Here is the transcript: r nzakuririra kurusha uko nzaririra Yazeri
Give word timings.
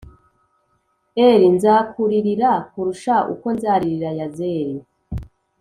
r 1.37 1.41
nzakuririra 1.55 2.51
kurusha 2.71 3.15
uko 3.33 3.45
nzaririra 3.55 4.09
Yazeri 4.19 4.75